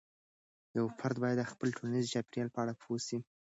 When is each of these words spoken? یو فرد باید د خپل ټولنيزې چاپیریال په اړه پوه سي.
یو 0.77 0.85
فرد 0.99 1.15
باید 1.23 1.37
د 1.39 1.43
خپل 1.51 1.67
ټولنيزې 1.77 2.11
چاپیریال 2.13 2.49
په 2.53 2.59
اړه 2.63 2.73
پوه 2.81 2.97
سي. 3.07 3.17